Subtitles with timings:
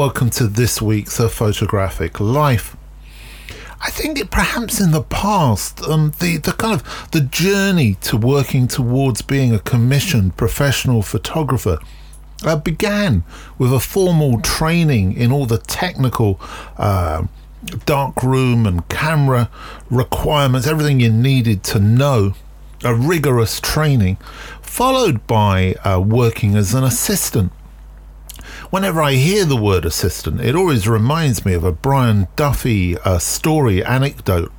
[0.00, 2.74] Welcome to this week's A Photographic Life.
[3.82, 8.16] I think it perhaps in the past, um, the, the kind of the journey to
[8.16, 11.78] working towards being a commissioned professional photographer
[12.42, 13.24] uh, began
[13.58, 16.40] with a formal training in all the technical
[16.78, 17.26] uh,
[17.84, 19.50] dark room and camera
[19.90, 22.32] requirements, everything you needed to know,
[22.82, 24.16] a rigorous training,
[24.62, 27.52] followed by uh, working as an assistant
[28.70, 33.18] whenever I hear the word assistant, it always reminds me of a Brian Duffy uh,
[33.18, 34.52] story anecdote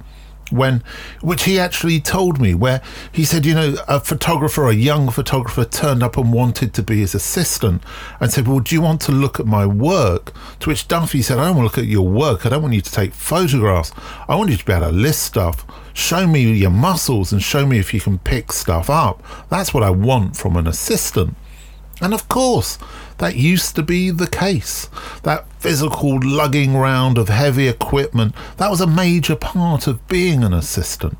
[0.51, 0.83] when
[1.21, 5.63] which he actually told me where he said you know a photographer a young photographer
[5.63, 7.81] turned up and wanted to be his assistant
[8.19, 10.33] and said well do you want to look at my work?
[10.59, 12.45] To which duffy said i don't want to look at your work.
[12.45, 13.93] I don't want you to take photographs.
[14.27, 15.65] I want you to be able to list stuff.
[15.93, 19.23] Show me your muscles and show me if you can pick stuff up.
[19.49, 21.35] That's what i want from an assistant.
[22.01, 22.79] And of course,
[23.21, 24.89] that used to be the case.
[25.21, 30.53] That physical lugging round of heavy equipment, that was a major part of being an
[30.53, 31.19] assistant.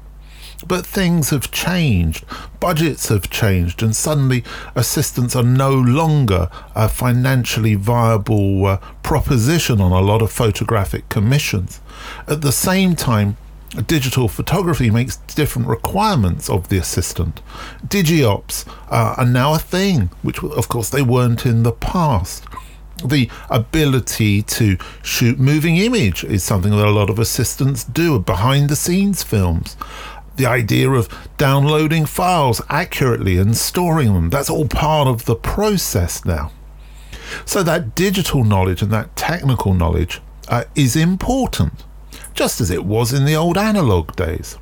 [0.65, 2.25] But things have changed,
[2.59, 4.43] budgets have changed, and suddenly
[4.73, 11.81] assistants are no longer a financially viable uh, proposition on a lot of photographic commissions.
[12.27, 13.37] At the same time,
[13.71, 17.41] digital photography makes different requirements of the assistant.
[17.85, 22.45] Digiops uh, are now a thing, which of course they weren't in the past.
[23.03, 28.69] The ability to shoot moving image is something that a lot of assistants do, behind
[28.69, 29.77] the scenes films.
[30.35, 36.25] The idea of downloading files accurately and storing them, that's all part of the process
[36.25, 36.51] now.
[37.45, 41.85] So, that digital knowledge and that technical knowledge uh, is important
[42.33, 44.57] just as it was in the old analog days.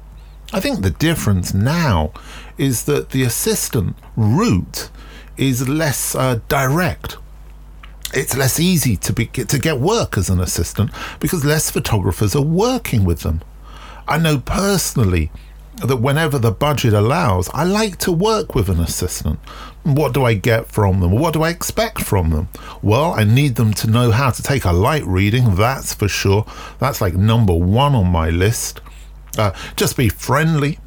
[0.52, 2.12] I think the difference now
[2.57, 4.90] is that the assistant route
[5.38, 7.18] is less uh, direct.
[8.13, 12.41] It's less easy to be to get work as an assistant because less photographers are
[12.41, 13.41] working with them.
[14.07, 15.31] I know personally
[15.79, 19.40] that whenever the budget allows, I like to work with an assistant.
[19.84, 21.12] What do I get from them?
[21.12, 22.50] What do I expect from them?
[22.81, 26.45] Well, I need them to know how to take a light reading, that's for sure.
[26.79, 28.81] That's like number one on my list.
[29.38, 30.79] Uh, just be friendly.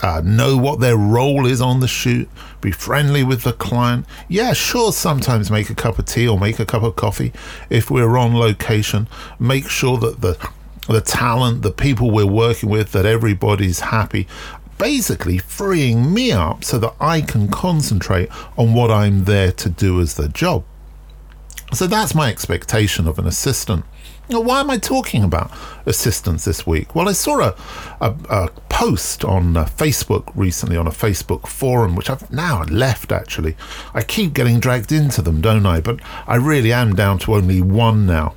[0.00, 2.28] Uh, know what their role is on the shoot,
[2.60, 4.06] be friendly with the client.
[4.28, 7.32] Yeah, sure, sometimes make a cup of tea or make a cup of coffee
[7.68, 9.08] if we're on location.
[9.40, 10.34] Make sure that the
[10.94, 14.26] the talent, the people we're working with, that everybody's happy.
[14.78, 20.00] Basically, freeing me up so that I can concentrate on what I'm there to do
[20.00, 20.64] as the job.
[21.72, 23.84] So that's my expectation of an assistant.
[24.30, 25.50] Now, why am I talking about
[25.86, 26.94] assistants this week?
[26.94, 27.56] Well, I saw a,
[28.00, 33.10] a, a post on uh, Facebook recently on a Facebook forum, which I've now left
[33.10, 33.56] actually.
[33.94, 35.80] I keep getting dragged into them, don't I?
[35.80, 38.34] But I really am down to only one now.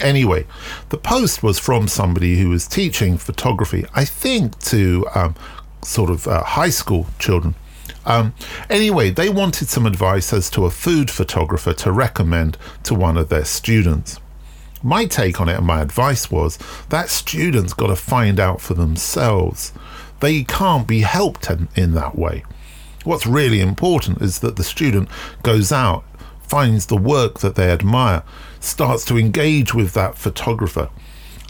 [0.00, 0.46] Anyway,
[0.90, 5.34] the post was from somebody who was teaching photography, I think, to um,
[5.82, 7.54] sort of uh, high school children.
[8.06, 8.32] Um,
[8.70, 13.28] anyway, they wanted some advice as to a food photographer to recommend to one of
[13.28, 14.18] their students.
[14.82, 18.74] My take on it and my advice was that students got to find out for
[18.74, 19.72] themselves.
[20.20, 22.44] They can't be helped in, in that way.
[23.04, 25.08] What's really important is that the student
[25.42, 26.04] goes out
[26.48, 28.22] finds the work that they admire,
[28.60, 30.90] starts to engage with that photographer,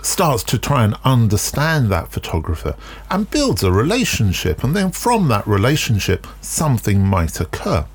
[0.03, 2.77] starts to try and understand that photographer,
[3.11, 4.63] and builds a relationship.
[4.63, 7.87] And then from that relationship, something might occur.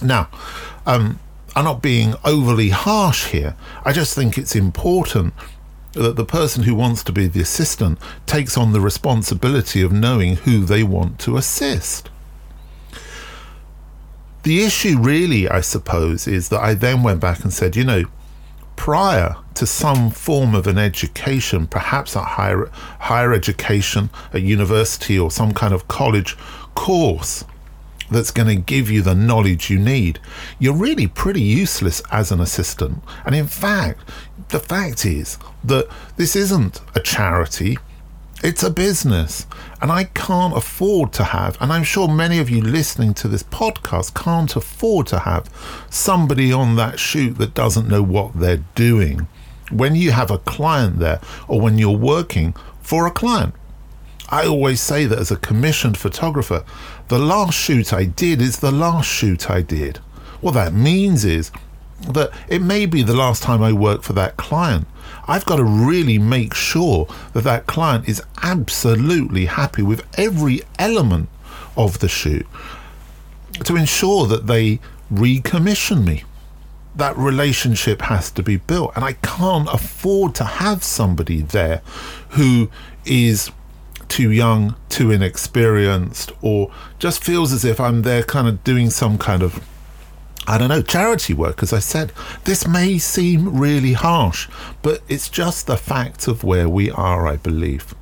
[0.00, 0.28] Now,
[0.86, 1.20] um,
[1.54, 3.56] I'm not being overly harsh here.
[3.84, 5.34] I just think it's important
[5.92, 10.36] that the person who wants to be the assistant takes on the responsibility of knowing
[10.36, 12.08] who they want to assist.
[14.42, 18.04] The issue, really, I suppose, is that I then went back and said, you know,
[18.76, 22.70] prior to some form of an education, perhaps a higher,
[23.00, 26.36] higher education, a university, or some kind of college
[26.74, 27.44] course
[28.10, 30.20] that's going to give you the knowledge you need,
[30.58, 33.02] you're really pretty useless as an assistant.
[33.24, 34.00] And in fact,
[34.48, 37.78] the fact is that this isn't a charity.
[38.42, 39.46] It's a business,
[39.80, 43.44] and I can't afford to have, and I'm sure many of you listening to this
[43.44, 45.48] podcast can't afford to have
[45.88, 49.28] somebody on that shoot that doesn't know what they're doing.
[49.70, 53.54] When you have a client there, or when you're working for a client,
[54.28, 56.64] I always say that as a commissioned photographer,
[57.06, 59.98] the last shoot I did is the last shoot I did.
[60.40, 61.52] What that means is
[62.08, 64.88] that it may be the last time I work for that client.
[65.28, 71.28] I've got to really make sure that that client is absolutely happy with every element
[71.76, 72.46] of the shoot
[73.64, 74.80] to ensure that they
[75.12, 76.24] recommission me.
[76.94, 78.92] that relationship has to be built.
[78.94, 81.80] And I can't afford to have somebody there
[82.30, 82.70] who
[83.04, 83.50] is
[84.08, 89.16] too young, too inexperienced, or just feels as if I'm there kind of doing some
[89.16, 89.66] kind of
[90.46, 92.12] I don't know, charity work, as I said.
[92.44, 94.48] This may seem really harsh,
[94.82, 97.94] but it's just the fact of where we are, I believe.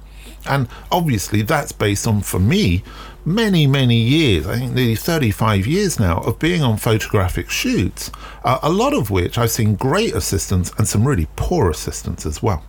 [0.48, 2.82] And obviously, that's based on, for me,
[3.24, 8.10] many, many years, I think nearly 35 years now, of being on photographic shoots,
[8.44, 12.42] uh, a lot of which I've seen great assistants and some really poor assistants as
[12.42, 12.64] well.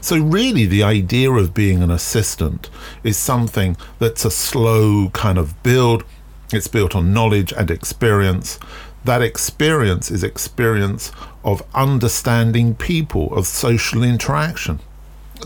[0.00, 2.70] So, really, the idea of being an assistant
[3.02, 6.04] is something that's a slow kind of build
[6.52, 8.58] it's built on knowledge and experience.
[9.04, 11.12] That experience is experience
[11.44, 14.80] of understanding people, of social interaction.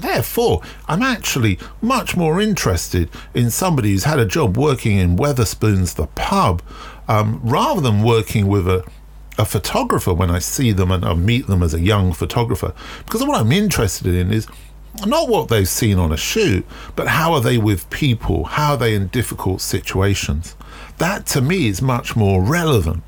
[0.00, 5.94] Therefore, I'm actually much more interested in somebody who's had a job working in Wetherspoons,
[5.94, 6.62] the pub,
[7.08, 8.85] um, rather than working with a,
[9.37, 12.73] a photographer when I see them and I meet them as a young photographer.
[13.05, 14.46] Because what I'm interested in is
[15.06, 16.64] not what they've seen on a shoot,
[16.94, 18.44] but how are they with people?
[18.44, 20.55] How are they in difficult situations?
[21.00, 23.02] That to me is much more relevant.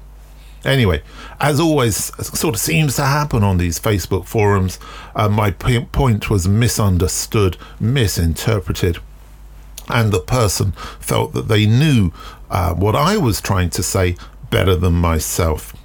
[0.65, 1.03] Anyway,
[1.39, 4.79] as always, sort of seems to happen on these Facebook forums,
[5.15, 8.99] uh, my p- point was misunderstood, misinterpreted,
[9.91, 12.13] and the person felt that they knew
[12.49, 14.17] uh, what I was trying to say
[14.49, 15.77] better than myself.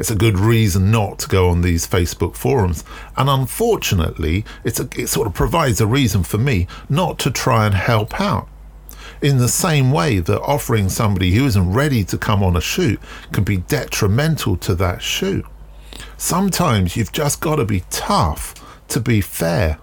[0.00, 2.82] It's a good reason not to go on these Facebook forums,
[3.16, 7.74] and unfortunately, a, it sort of provides a reason for me not to try and
[7.76, 8.48] help out
[9.22, 13.00] in the same way that offering somebody who isn't ready to come on a shoot
[13.32, 15.46] can be detrimental to that shoot.
[16.16, 18.54] Sometimes you've just got to be tough
[18.88, 19.78] to be fair.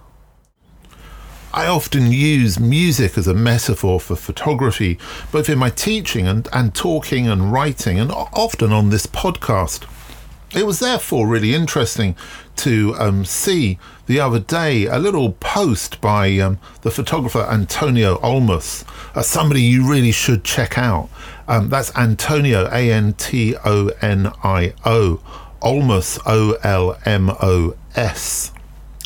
[1.52, 4.98] I often use music as a metaphor for photography,
[5.32, 9.84] both in my teaching and, and talking and writing, and often on this podcast.
[10.52, 12.16] It was therefore really interesting
[12.56, 18.84] to um, see the other day a little post by um, the photographer Antonio Olmos,
[19.16, 21.08] uh, somebody you really should check out.
[21.46, 25.20] Um, that's Antonio, A N T O N I O,
[25.62, 28.52] Olmos, O L M O S.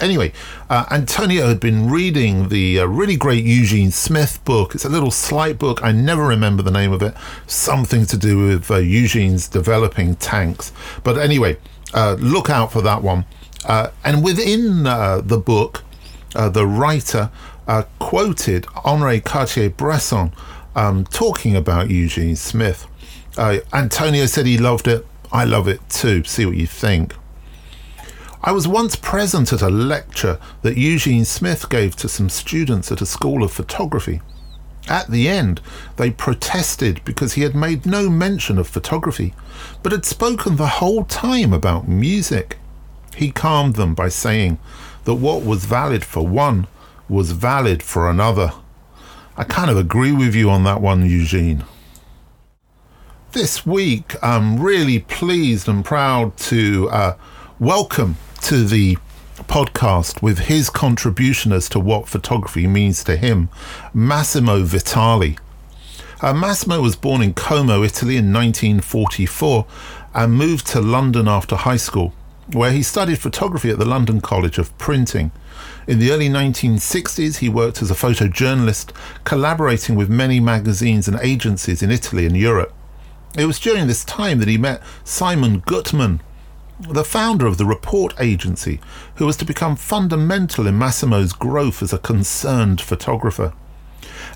[0.05, 0.35] Anyway,
[0.69, 4.75] uh, Antonio had been reading the uh, really great Eugene Smith book.
[4.75, 5.83] It's a little slight book.
[5.83, 7.15] I never remember the name of it.
[7.47, 10.75] Something to do with uh, Eugene's developing tanks.
[11.05, 11.57] But anyway,
[11.95, 13.25] uh, look out for that one.
[13.65, 15.83] Uh, and within uh, the book,
[16.35, 17.31] the writer
[17.99, 20.33] quoted Henri Cartier Bresson
[20.75, 22.87] um, talking about Eugene Smith.
[23.39, 25.07] Antonio said he loved it.
[25.33, 26.25] I love it too.
[26.25, 27.15] See what you think.
[28.47, 33.01] I was once present at a lecture that Eugene Smith gave to some students at
[33.01, 34.21] a school of photography.
[34.87, 35.63] At the end,
[35.97, 39.33] they protested because he had made no mention of photography,
[39.83, 42.59] but had spoken the whole time about music.
[43.17, 44.59] He calmed them by saying
[45.05, 46.67] that what was valid for one
[47.09, 48.53] was valid for another.
[49.39, 51.65] I kind of agree with you on that one, Eugene.
[53.33, 57.17] This week, I'm really pleased and proud to uh,
[57.59, 58.99] welcome to the
[59.49, 63.49] podcast with his contribution as to what photography means to him,
[63.95, 65.39] Massimo Vitali.
[66.21, 69.67] Uh, Massimo was born in Como, Italy in 1944
[70.13, 72.13] and moved to London after high school,
[72.53, 75.33] where he studied photography at the London College of Printing.
[75.87, 78.93] In the early 1960s, he worked as a photojournalist,
[79.25, 82.75] collaborating with many magazines and agencies in Italy and Europe.
[83.39, 86.21] It was during this time that he met Simon Guttmann,
[86.81, 88.81] the founder of the report agency,
[89.17, 93.53] who was to become fundamental in Massimo's growth as a concerned photographer.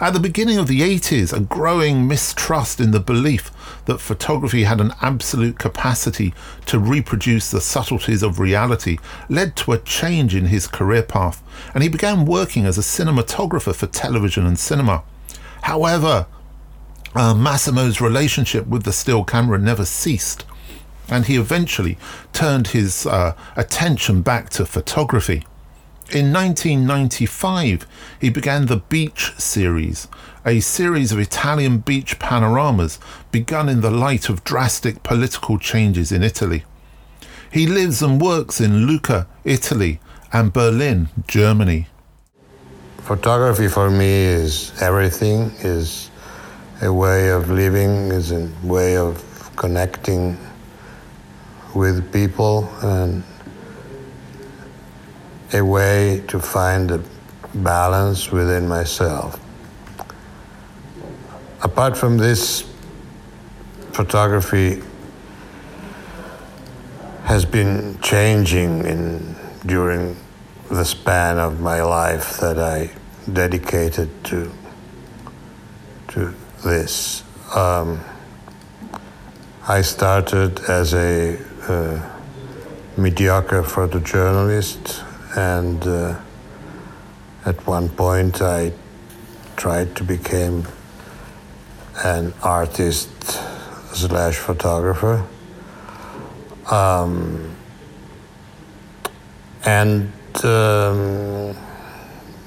[0.01, 3.51] At the beginning of the 80s, a growing mistrust in the belief
[3.87, 6.33] that photography had an absolute capacity
[6.67, 11.43] to reproduce the subtleties of reality led to a change in his career path,
[11.75, 15.03] and he began working as a cinematographer for television and cinema.
[15.63, 16.27] However,
[17.15, 20.45] uh, Massimo's relationship with the still camera never ceased
[21.11, 21.99] and he eventually
[22.33, 25.45] turned his uh, attention back to photography.
[26.11, 27.87] In 1995,
[28.19, 30.09] he began the Beach series,
[30.47, 32.99] a series of Italian beach panoramas
[33.31, 36.65] begun in the light of drastic political changes in Italy.
[37.53, 40.01] He lives and works in Lucca, Italy,
[40.33, 41.89] and Berlin, Germany.
[42.99, 46.11] Photography for me is everything, is
[46.81, 49.23] a way of living, is a way of
[49.57, 50.39] connecting
[51.75, 53.23] with people and
[55.53, 57.03] a way to find a
[57.55, 59.41] balance within myself.
[61.63, 62.69] Apart from this,
[63.93, 64.83] photography
[67.25, 70.17] has been changing in during
[70.71, 72.91] the span of my life that I
[73.33, 74.51] dedicated to
[76.09, 76.35] to
[76.65, 77.23] this.
[77.55, 78.01] Um,
[79.67, 81.39] I started as a
[82.97, 85.05] mediocre photojournalist,
[85.37, 86.19] and uh,
[87.47, 88.73] at one point I
[89.57, 90.67] tried to become
[92.05, 93.11] an artist
[93.93, 95.25] slash photographer.
[96.71, 97.57] Um,
[99.65, 100.13] and
[100.45, 101.57] um,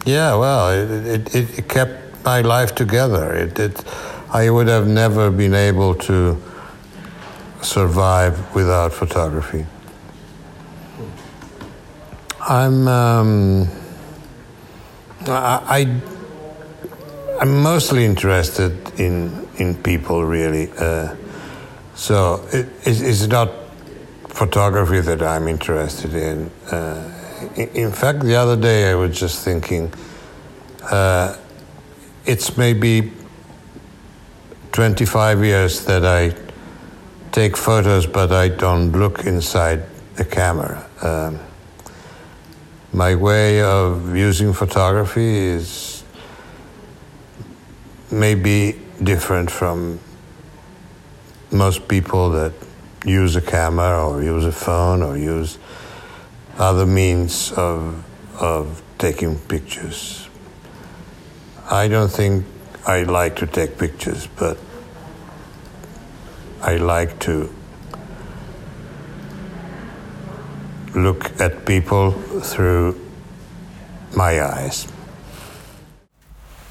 [0.05, 3.33] yeah, well, it, it, it, kept my life together.
[3.33, 3.83] It, it,
[4.31, 6.41] I would have never been able to
[7.61, 9.65] survive without photography.
[12.47, 13.67] I'm um,
[15.27, 16.01] I,
[17.39, 20.71] I am mostly interested in in people really.
[20.77, 21.15] Uh,
[21.93, 23.51] so it, it's not
[24.27, 26.49] photography that I'm interested in.
[26.71, 27.17] Uh,
[27.55, 29.93] in fact, the other day I was just thinking,
[30.83, 31.37] uh,
[32.25, 33.11] it's maybe
[34.71, 36.33] 25 years that I
[37.31, 39.83] take photos, but I don't look inside
[40.15, 40.85] the camera.
[41.01, 41.39] Um,
[42.93, 46.03] my way of using photography is
[48.11, 49.99] maybe different from
[51.51, 52.53] most people that
[53.05, 55.57] use a camera or use a phone or use
[56.57, 58.03] other means of,
[58.41, 60.27] of taking pictures.
[61.69, 62.45] I don't think
[62.85, 64.57] I like to take pictures, but
[66.61, 67.53] I like to
[70.93, 72.99] look at people through
[74.15, 74.87] my eyes.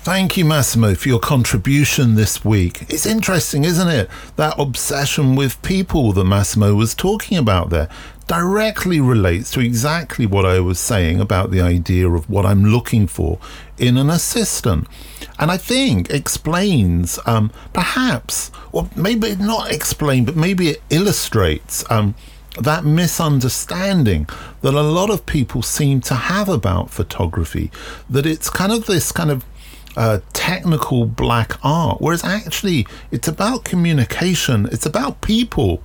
[0.02, 2.82] Thank you, Massimo, for your contribution this week.
[2.88, 4.09] It's interesting, isn't it?
[4.37, 7.88] That obsession with people that Massimo was talking about there
[8.30, 13.08] directly relates to exactly what I was saying about the idea of what I'm looking
[13.08, 13.40] for
[13.76, 14.87] in an assistant.
[15.40, 22.14] And I think explains, um, perhaps, or maybe not explain, but maybe it illustrates um,
[22.60, 24.28] that misunderstanding
[24.60, 27.72] that a lot of people seem to have about photography
[28.08, 29.44] that it's kind of this kind of
[29.96, 35.82] uh, technical black art, whereas actually it's about communication, it's about people,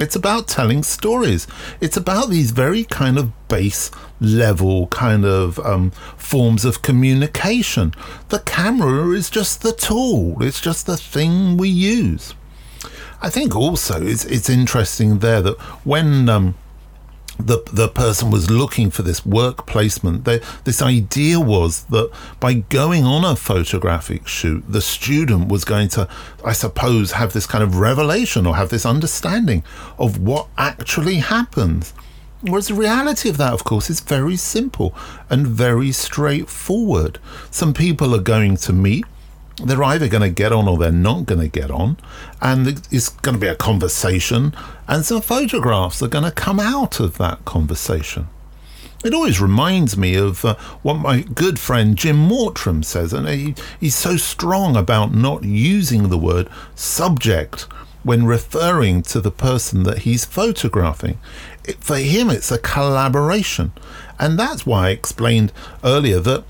[0.00, 1.46] it's about telling stories,
[1.80, 3.90] it's about these very kind of base
[4.20, 7.94] level kind of um, forms of communication.
[8.28, 12.34] The camera is just the tool, it's just the thing we use.
[13.20, 16.54] I think also it's, it's interesting there that when um,
[17.38, 20.24] the the person was looking for this work placement.
[20.24, 25.88] They, this idea was that by going on a photographic shoot, the student was going
[25.90, 26.08] to,
[26.44, 29.62] I suppose, have this kind of revelation or have this understanding
[29.98, 31.94] of what actually happens.
[32.40, 34.94] Whereas the reality of that, of course, is very simple
[35.28, 37.18] and very straightforward.
[37.50, 39.04] Some people are going to meet
[39.64, 41.96] they're either going to get on or they're not going to get on.
[42.40, 44.54] And it's going to be a conversation,
[44.86, 48.28] and some photographs are going to come out of that conversation.
[49.04, 53.54] It always reminds me of uh, what my good friend Jim Mortram says, and he,
[53.78, 57.68] he's so strong about not using the word subject
[58.02, 61.18] when referring to the person that he's photographing.
[61.64, 63.72] It, for him, it's a collaboration.
[64.18, 65.52] And that's why I explained
[65.84, 66.44] earlier that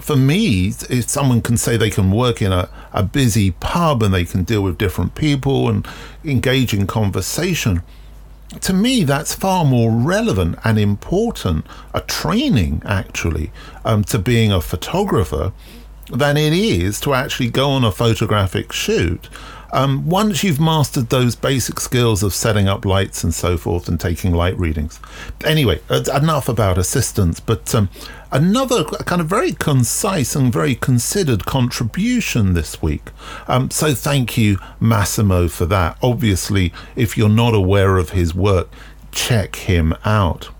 [0.00, 4.14] for me, if someone can say they can work in a, a busy pub and
[4.14, 5.86] they can deal with different people and
[6.24, 7.82] engage in conversation,
[8.60, 13.52] to me, that's far more relevant and important, a training actually,
[13.84, 15.52] um, to being a photographer
[16.08, 19.28] than it is to actually go on a photographic shoot.
[19.72, 24.00] Um, once you've mastered those basic skills of setting up lights and so forth and
[24.00, 25.00] taking light readings.
[25.44, 27.88] Anyway, enough about assistants, but um,
[28.32, 33.10] another kind of very concise and very considered contribution this week.
[33.48, 35.98] Um, so thank you, Massimo, for that.
[36.02, 38.68] Obviously, if you're not aware of his work,
[39.12, 40.50] check him out.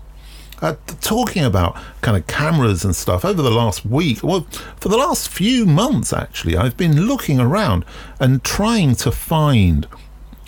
[0.61, 4.45] Uh, talking about kind of cameras and stuff over the last week, well,
[4.79, 7.83] for the last few months actually, I've been looking around
[8.19, 9.87] and trying to find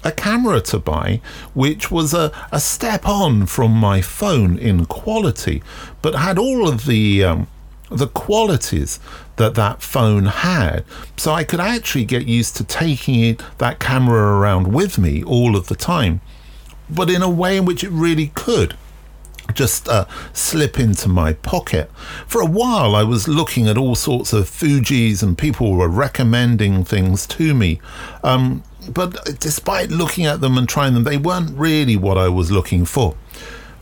[0.03, 1.19] a camera to buy,
[1.55, 5.63] which was a, a step on from my phone in quality,
[6.03, 7.47] but had all of the um,
[7.89, 8.99] the qualities
[9.37, 10.85] that that phone had.
[11.17, 15.55] So I could actually get used to taking it, that camera around with me all
[15.55, 16.21] of the time,
[16.87, 18.75] but in a way in which it really could
[19.53, 21.91] just uh, slip into my pocket.
[22.27, 26.83] For a while, I was looking at all sorts of Fuji's and people were recommending
[26.83, 27.79] things to me.
[28.23, 32.51] Um, but despite looking at them and trying them, they weren't really what I was
[32.51, 33.15] looking for.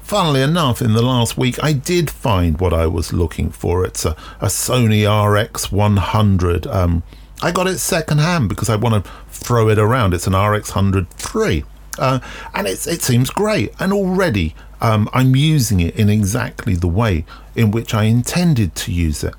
[0.04, 3.86] funnily enough, in the last week, I did find what I was looking for.
[3.86, 6.68] It's a, a Sony RX 100.
[6.68, 7.04] Um,
[7.42, 10.14] I got it secondhand because I want to throw it around.
[10.14, 11.64] It's an RX 103.
[11.98, 12.20] Uh,
[12.54, 13.74] and it seems great.
[13.80, 18.92] And already um, I'm using it in exactly the way in which I intended to
[18.92, 19.36] use it.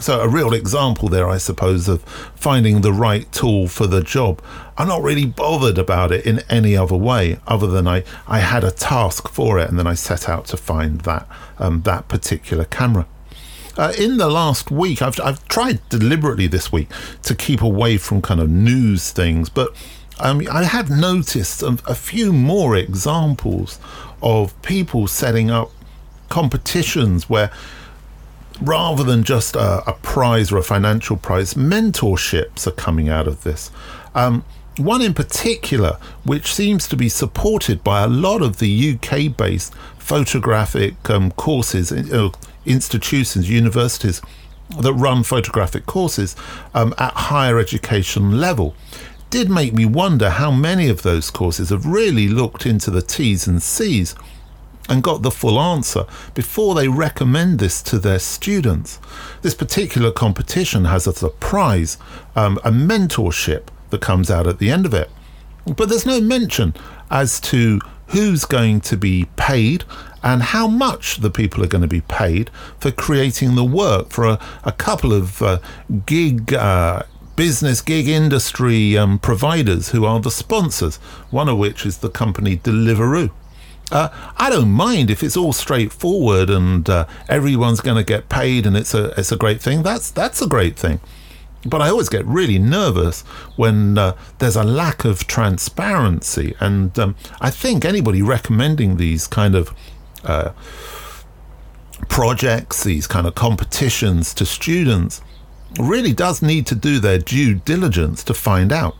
[0.00, 2.02] So, a real example there, I suppose, of
[2.34, 4.42] finding the right tool for the job.
[4.76, 8.64] I'm not really bothered about it in any other way, other than I, I had
[8.64, 12.64] a task for it and then I set out to find that, um, that particular
[12.64, 13.06] camera.
[13.76, 16.88] Uh, in the last week, I've, I've tried deliberately this week
[17.22, 19.74] to keep away from kind of news things, but
[20.20, 23.78] um, I have noticed a, a few more examples
[24.24, 25.70] of people setting up
[26.28, 27.52] competitions where
[28.60, 33.42] rather than just a, a, prize or a financial prize, mentorships are coming out of
[33.42, 33.70] this.
[34.14, 34.44] Um,
[34.78, 39.74] one in particular, which seems to be supported by a lot of the UK based
[39.98, 42.30] photographic um, courses, uh,
[42.66, 44.20] institutions, universities
[44.80, 46.34] that run photographic courses
[46.74, 48.74] um, at higher education level.
[49.34, 53.48] Did make me wonder how many of those courses have really looked into the T's
[53.48, 54.14] and C's
[54.88, 59.00] and got the full answer before they recommend this to their students.
[59.42, 61.98] This particular competition has as a prize
[62.36, 65.10] um, a mentorship that comes out at the end of it.
[65.66, 66.72] But there's no mention
[67.10, 69.82] as to who's going to be paid
[70.22, 74.26] and how much the people are going to be paid for creating the work for
[74.26, 75.58] a, a couple of uh,
[76.06, 76.54] gig.
[76.54, 77.02] Uh,
[77.36, 80.96] business gig industry um, providers who are the sponsors,
[81.30, 83.30] one of which is the company Deliveroo.
[83.90, 88.66] Uh, I don't mind if it's all straightforward and uh, everyone's going to get paid
[88.66, 89.82] and it's a it's a great thing.
[89.82, 91.00] That's that's a great thing.
[91.66, 93.22] But I always get really nervous
[93.56, 99.54] when uh, there's a lack of transparency, and um, I think anybody recommending these kind
[99.54, 99.74] of
[100.24, 100.50] uh,
[102.08, 105.22] projects, these kind of competitions to students,
[105.78, 108.96] really does need to do their due diligence to find out.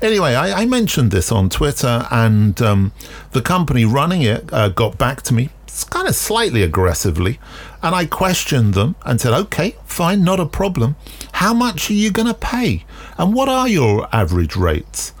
[0.00, 2.92] Anyway, I, I mentioned this on Twitter, and um,
[3.32, 5.50] the company running it uh, got back to me
[5.84, 7.38] kind of slightly aggressively.
[7.82, 10.96] And I questioned them and said, okay, fine, not a problem.
[11.32, 12.84] How much are you going to pay?
[13.16, 15.12] And what are your average rates?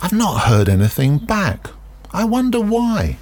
[0.00, 1.70] I've not heard anything back.
[2.12, 3.18] I wonder why.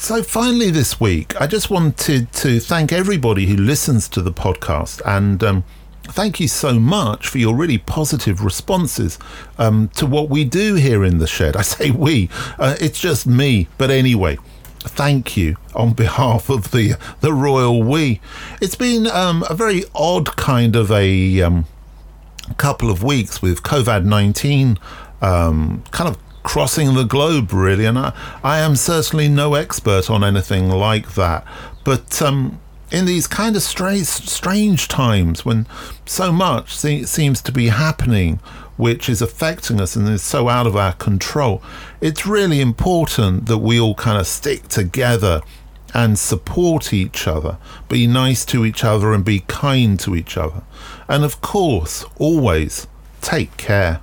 [0.00, 5.02] So, finally, this week, I just wanted to thank everybody who listens to the podcast
[5.04, 5.62] and um,
[6.04, 9.18] thank you so much for your really positive responses
[9.58, 11.54] um, to what we do here in the shed.
[11.58, 13.68] I say we, uh, it's just me.
[13.76, 14.38] But anyway,
[14.78, 18.22] thank you on behalf of the the royal we.
[18.62, 21.66] It's been um, a very odd kind of a um,
[22.56, 24.78] couple of weeks with COVID nineteen
[25.20, 27.84] um, kind of crossing the globe, really.
[27.84, 31.44] And I, I am certainly no expert on anything like that,
[31.84, 35.66] but um, in these kind of strange, strange times when
[36.06, 38.40] so much se- seems to be happening
[38.76, 41.62] which is affecting us and is so out of our control,
[42.00, 45.42] it's really important that we all kind of stick together
[45.92, 50.62] and support each other, be nice to each other and be kind to each other.
[51.08, 52.86] And of course, always
[53.20, 54.00] take care.